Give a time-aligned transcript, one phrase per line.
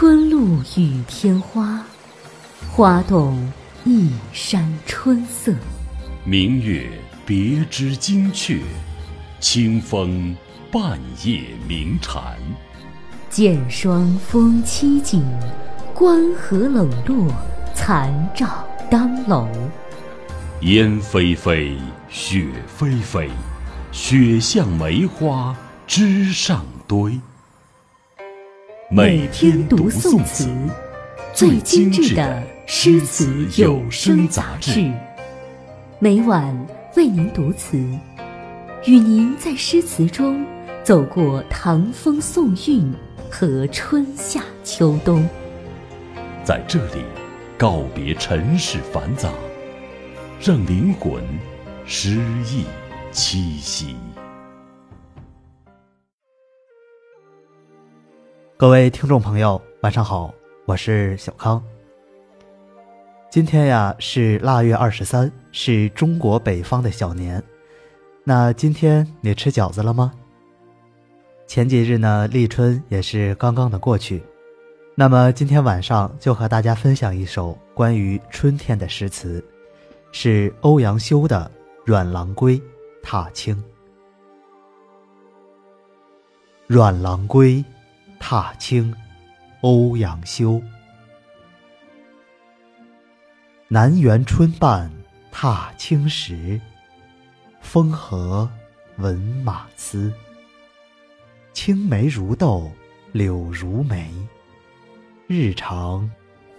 [0.00, 1.84] 春露雨天花，
[2.70, 3.36] 花动
[3.84, 5.52] 一山春色。
[6.24, 6.88] 明月
[7.26, 8.60] 别枝惊鹊，
[9.40, 10.36] 清风
[10.70, 12.22] 半夜鸣蝉。
[13.28, 15.20] 剑霜风凄景，
[15.92, 17.34] 关河冷落，
[17.74, 19.48] 残照当楼。
[20.60, 21.76] 烟霏霏，
[22.08, 22.46] 雪
[22.78, 23.28] 霏霏，
[23.90, 25.56] 雪像梅花
[25.88, 27.20] 枝上堆。
[28.90, 30.48] 每天读宋词，
[31.34, 34.90] 最精致的诗词有声杂志。
[35.98, 36.56] 每晚
[36.96, 37.76] 为您读词，
[38.86, 40.42] 与您在诗词中
[40.82, 42.90] 走过唐风宋韵
[43.30, 45.28] 和春夏秋冬。
[46.42, 47.02] 在这里，
[47.58, 49.28] 告别尘世繁杂，
[50.40, 51.22] 让灵魂
[51.84, 52.64] 诗意
[53.12, 53.94] 栖息。
[58.58, 61.62] 各位听众朋友，晚上好，我是小康。
[63.30, 67.40] 今天呀是腊月二十三，是中国北方的小年。
[68.24, 70.12] 那今天你吃饺子了吗？
[71.46, 74.20] 前几日呢，立春也是刚刚的过去。
[74.96, 79.40] 那么今天晚上就和大家分享一首关于春天的诗词，
[80.10, 81.48] 是欧阳修的
[81.84, 82.58] 《阮郎归·
[83.04, 83.54] 踏青》。
[86.66, 87.64] 阮郎归。
[88.18, 88.94] 踏青，
[89.62, 90.60] 欧阳修。
[93.68, 94.90] 南园春半
[95.30, 96.60] 踏青时，
[97.60, 98.48] 风和
[98.96, 100.12] 闻马嘶。
[101.52, 102.70] 青梅如豆，
[103.12, 104.10] 柳如眉，
[105.26, 106.10] 日长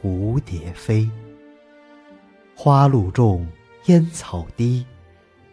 [0.00, 1.08] 蝴蝶飞。
[2.54, 3.46] 花露重，
[3.86, 4.84] 烟草低，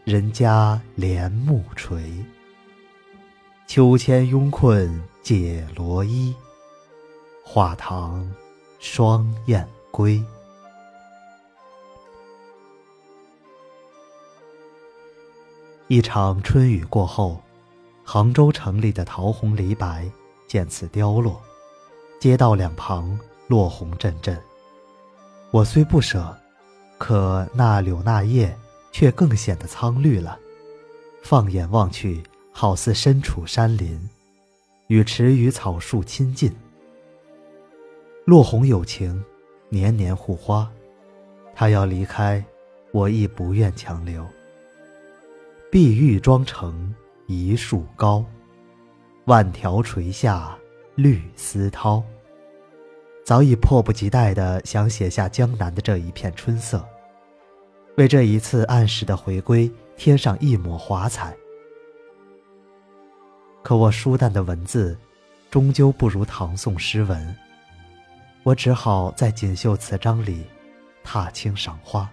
[0.04, 2.02] 人家帘幕垂。
[3.68, 6.34] 秋千拥困解罗衣，
[7.44, 8.32] 画堂
[8.80, 10.24] 双燕归。
[15.88, 17.42] 一场春雨过后，
[18.04, 20.10] 杭州城里的桃红梨白
[20.48, 21.42] 渐次凋落，
[22.20, 24.40] 街道两旁落红阵阵。
[25.52, 26.38] 我虽不舍，
[27.00, 28.56] 可那柳那叶
[28.92, 30.40] 却更显得苍绿了。
[31.24, 32.24] 放眼望去。
[32.58, 34.00] 好似身处山林，
[34.88, 36.50] 与池鱼草树亲近。
[38.24, 39.22] 落红有情，
[39.68, 40.72] 年年护花。
[41.54, 42.42] 他要离开，
[42.94, 44.26] 我亦不愿强留。
[45.70, 46.96] 碧玉妆成
[47.28, 48.24] 一树高，
[49.26, 50.58] 万条垂下
[50.96, 52.02] 绿丝绦。
[53.26, 56.88] 早已迫不及待地想写下江南的这一片春色，
[57.98, 61.36] 为这一次按时的回归添上一抹华彩。
[63.66, 64.96] 可我疏淡的文字，
[65.50, 67.36] 终究不如唐宋诗文。
[68.44, 70.46] 我只好在锦绣词章里，
[71.04, 72.08] 踏青赏花。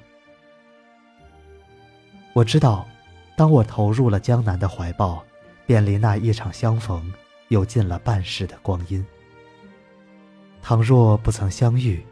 [2.32, 2.88] 我知道，
[3.36, 5.22] 当我投入了江南的怀抱，
[5.66, 7.12] 便离那一场相逢，
[7.48, 9.04] 又近了半世的光阴。
[10.62, 12.02] 倘若不曾相遇，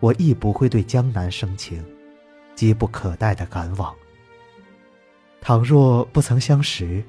[0.00, 1.84] 我亦不会对江南生情，
[2.54, 3.94] 急不可待的赶往。
[5.42, 7.04] 倘若不曾相识，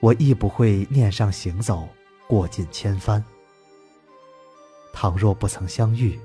[0.00, 1.88] 我亦不会念上行走，
[2.28, 3.22] 过尽千帆。
[4.92, 6.18] 倘若不曾相遇，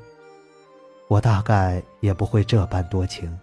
[1.08, 3.38] 我大概也不会这般多情，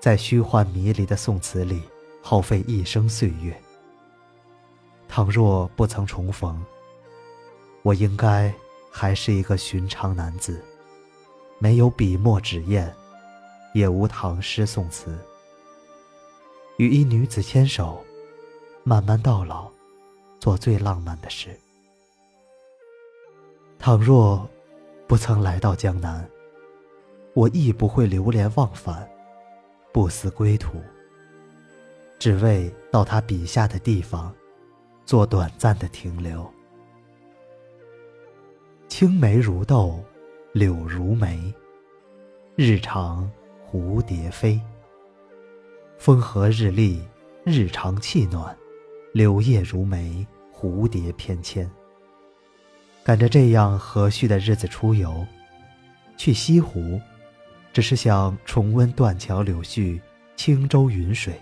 [0.00, 1.82] 在虚幻迷离的宋词里
[2.22, 3.58] 耗费一生岁月。
[5.08, 6.64] 倘若不曾重逢，
[7.82, 8.52] 我应该
[8.90, 10.64] 还是一个寻常男子，
[11.58, 12.90] 没有笔墨纸砚，
[13.74, 15.18] 也无唐诗宋词，
[16.76, 18.02] 与一女子牵手。
[18.84, 19.70] 慢慢到老，
[20.40, 21.56] 做最浪漫的事。
[23.78, 24.48] 倘若
[25.06, 26.28] 不曾来到江南，
[27.32, 29.08] 我亦不会流连忘返，
[29.92, 30.80] 不思归途，
[32.18, 34.34] 只为到他笔下的地方，
[35.04, 36.44] 做短暂的停留。
[38.88, 40.02] 青梅如豆，
[40.52, 41.54] 柳如眉，
[42.56, 43.30] 日长
[43.70, 44.60] 蝴蝶飞。
[45.98, 47.00] 风和日丽，
[47.44, 48.56] 日长气暖。
[49.12, 51.68] 柳叶如眉，蝴蝶翩跹。
[53.04, 55.26] 赶着这样和煦的日子出游，
[56.16, 57.00] 去西湖，
[57.72, 60.00] 只是想重温断桥柳絮、
[60.34, 61.34] 轻舟云水；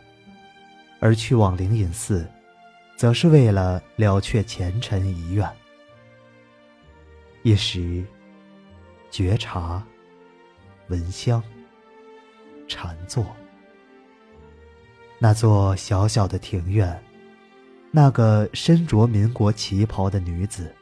[0.98, 2.28] 而去往灵隐寺，
[2.96, 5.48] 则是为了了却前尘遗愿。
[7.42, 8.04] 一时，
[9.10, 9.82] 觉察、
[10.88, 11.42] 闻香、
[12.66, 13.24] 禅坐，
[15.18, 17.00] 那座小小的庭院。
[17.92, 20.72] 那个身着民国旗袍的女子，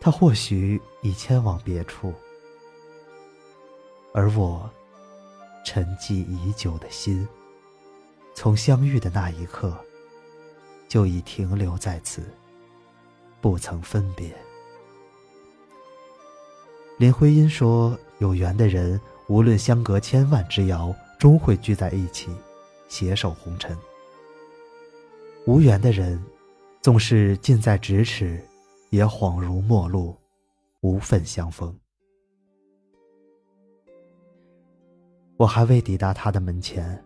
[0.00, 2.14] 她或许已迁往别处，
[4.14, 4.70] 而我
[5.64, 7.28] 沉寂已久的心，
[8.34, 9.76] 从相遇的那一刻
[10.88, 12.22] 就已停留在此，
[13.42, 14.34] 不曾分别。
[16.96, 22.30] 林徽因说：“有缘的人，无论相隔千万之遥，终会聚在一起，
[22.88, 23.76] 携手红尘；
[25.46, 26.18] 无缘的人，
[26.80, 28.42] 纵是近在咫尺，
[28.88, 30.16] 也恍如陌路，
[30.80, 31.78] 无份相逢。”
[35.36, 36.98] 我还未抵达他的门前，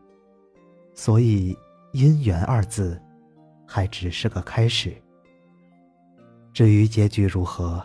[0.94, 1.52] 所以
[1.94, 2.96] “姻缘”二字，
[3.67, 4.94] 还只是个开始。
[6.52, 7.85] 至于结局如何？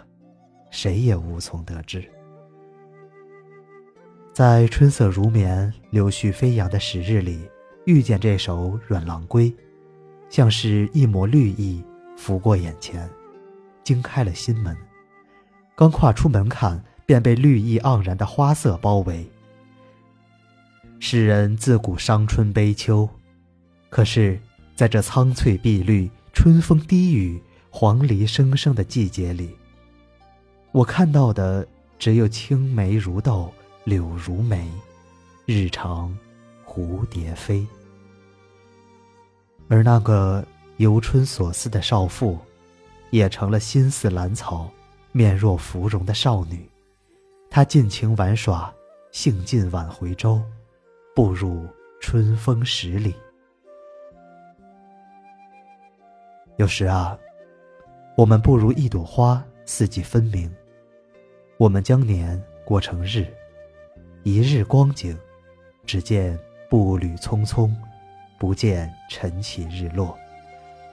[0.69, 2.03] 谁也无从得知。
[4.33, 7.47] 在春色如绵、柳絮飞扬的时日里，
[7.85, 9.50] 遇见这首《阮郎归》，
[10.33, 11.80] 像是一抹绿意
[12.18, 13.07] 拂过眼前，
[13.83, 14.75] 惊开了心门。
[15.75, 19.30] 刚跨出门槛，便被绿意盎然的花色包围。
[21.00, 23.07] 世人自古伤春悲秋，
[23.91, 24.39] 可是，
[24.75, 27.39] 在这苍翠碧绿、春风低语、
[27.69, 29.56] 黄鹂声声的季节里。
[30.71, 31.68] 我看到的
[32.00, 33.53] 只有青梅如豆，
[33.83, 34.68] 柳如眉，
[35.45, 36.12] 日长
[36.65, 37.63] 蝴蝶飞。
[39.73, 40.45] 而那个
[40.77, 42.37] 游春所思的少妇，
[43.09, 44.69] 也成了心似兰草、
[45.11, 46.69] 面若芙蓉的少女。
[47.49, 48.71] 她尽情玩耍，
[49.11, 50.39] 兴尽晚回舟，
[51.15, 51.65] 步入
[51.99, 53.15] 春风十里。
[56.57, 57.17] 有时啊，
[58.15, 60.53] 我们不如一朵花，四季分明。
[61.57, 63.25] 我们将年过成日，
[64.21, 65.17] 一日光景，
[65.83, 66.37] 只见
[66.69, 67.71] 步履匆匆，
[68.43, 70.19] 不见晨起日落，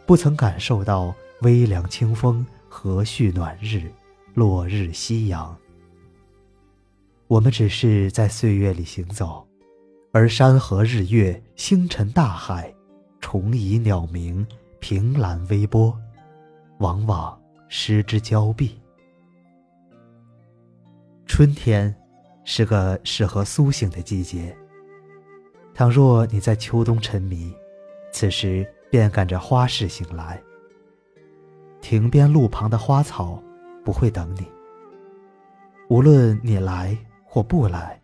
[0.06, 3.90] 不曾感受到微凉清风、和煦暖日、
[4.34, 5.58] 落日夕阳。
[7.26, 9.44] 我们只是在岁月里行走，
[10.12, 12.72] 而山河日月、星辰大海、
[13.18, 14.46] 虫蚁鸟鸣、
[14.78, 15.92] 凭栏微波，
[16.78, 17.36] 往往
[17.68, 18.78] 失之交臂。
[21.26, 21.92] 春天，
[22.44, 24.56] 是个适合苏醒的季节。
[25.74, 27.54] 倘若你在秋冬沉迷，
[28.12, 30.42] 此时便赶着花市醒来。
[31.80, 33.42] 亭边路旁的花草
[33.84, 34.46] 不会等你。
[35.88, 38.00] 无论你来或不来，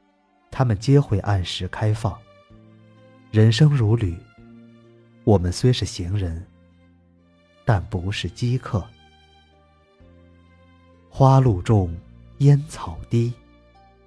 [0.51, 2.17] 它们皆会按时开放。
[3.31, 4.17] 人生如旅，
[5.25, 6.47] 我们虽是行人，
[7.65, 8.85] 但不是饥客。
[11.11, 11.95] 花路重。
[12.41, 13.33] 烟草低，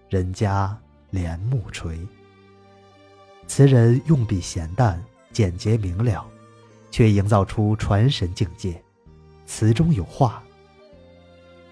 [0.08, 0.80] 人家
[1.10, 1.98] 帘幕垂。
[3.50, 5.04] 词人用笔闲淡，
[5.34, 6.24] 简洁明了，
[6.92, 8.81] 却营造出传神境界。
[9.48, 10.42] 词中有画，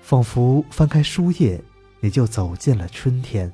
[0.02, 1.64] 仿佛翻开书页，
[2.00, 3.50] 你就走进了春天，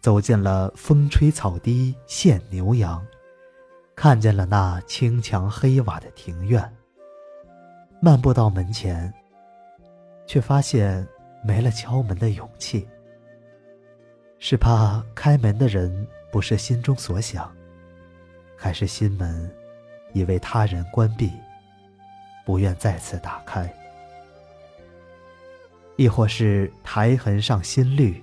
[0.00, 3.04] 走进了风吹草低见牛羊，
[3.96, 6.72] 看见了那青墙黑瓦的庭院。
[8.00, 9.12] 漫步到门前，
[10.26, 11.06] 却发现。
[11.46, 12.88] 没了敲门的勇气，
[14.38, 17.48] 是怕开门的人不是心中所想，
[18.56, 19.48] 还是心门
[20.14, 21.30] 已为他人关闭，
[22.44, 23.72] 不愿再次打开？
[25.94, 28.20] 亦或是苔痕上新绿，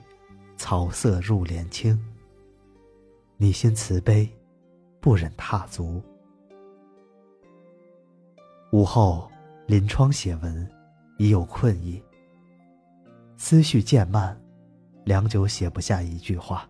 [0.58, 1.98] 草色入帘青，
[3.38, 4.30] 你心慈悲，
[5.00, 6.04] 不忍踏足。
[8.74, 9.32] 午后
[9.68, 10.70] 临窗写文，
[11.18, 12.04] 已有困意。
[13.38, 14.38] 思绪渐慢，
[15.06, 16.70] 良久写不下一句话。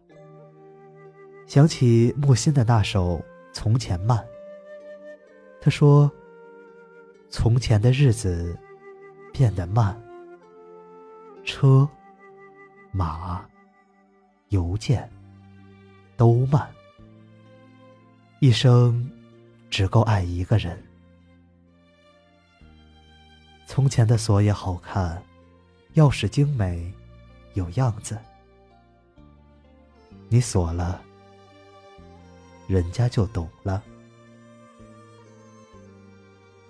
[1.52, 3.18] 想起木心的那首
[3.52, 4.18] 《从前慢》，
[5.60, 6.10] 他说
[7.30, 8.58] ：“从前的日子
[9.34, 10.02] 变得慢，
[11.44, 11.86] 车、
[12.94, 13.46] 马、
[14.48, 15.12] 邮件
[16.16, 16.66] 都慢，
[18.40, 19.12] 一生
[19.70, 20.82] 只够爱一个人。
[23.66, 25.22] 从前的锁也好看。”
[25.96, 26.90] 钥匙精美，
[27.56, 28.18] 有样子。
[30.30, 31.04] 你锁了，
[32.72, 33.84] 人家就懂了。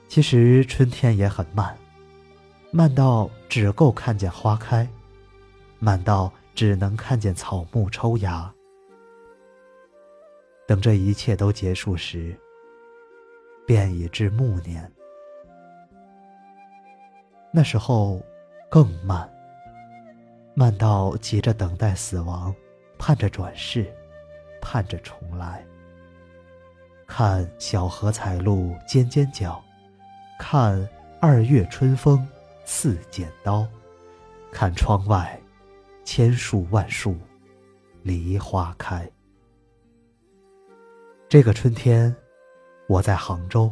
[0.07, 1.77] 其实春天也很慢，
[2.71, 4.87] 慢到只够看见花开，
[5.79, 8.51] 慢到只能看见草木抽芽。
[10.67, 12.35] 等这一切都结束时，
[13.67, 14.91] 便已至暮年。
[17.53, 18.21] 那时候。
[18.73, 19.29] 更慢，
[20.53, 22.55] 慢到急着等待死亡，
[22.97, 23.93] 盼着转世，
[24.61, 25.61] 盼着重来。
[27.13, 29.61] 看小荷才露尖尖角，
[30.39, 30.87] 看
[31.19, 32.25] 二月春风
[32.63, 33.67] 似剪刀，
[34.49, 35.37] 看窗外，
[36.05, 37.17] 千树万树，
[38.01, 39.05] 梨花开。
[41.27, 42.15] 这个春天，
[42.87, 43.69] 我在杭州，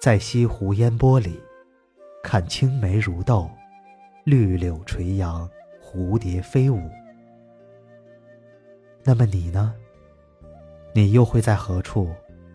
[0.00, 1.38] 在西湖烟波里，
[2.24, 3.46] 看青梅如豆，
[4.24, 5.46] 绿柳垂杨，
[5.84, 6.80] 蝴蝶飞舞。
[9.04, 9.74] 那么你呢？
[10.94, 12.10] 你又会在何处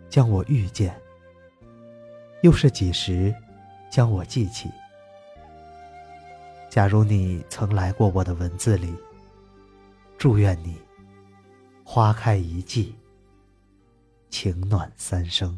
[0.09, 0.95] 将我遇见？
[2.41, 3.33] 又是几时
[3.89, 4.69] 将我记起？
[6.69, 8.93] 假如你曾来过我的文字里，
[10.17, 10.77] 祝愿你
[11.83, 12.95] 花开一季，
[14.29, 15.57] 情暖三生。